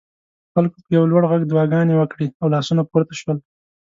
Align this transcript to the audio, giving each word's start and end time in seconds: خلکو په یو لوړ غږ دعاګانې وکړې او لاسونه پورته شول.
خلکو 0.53 0.77
په 0.85 0.89
یو 0.97 1.03
لوړ 1.11 1.23
غږ 1.31 1.41
دعاګانې 1.47 1.93
وکړې 1.97 2.27
او 2.41 2.47
لاسونه 2.53 2.81
پورته 2.91 3.13
شول. 3.19 3.37